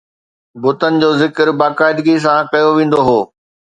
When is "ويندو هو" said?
2.77-3.19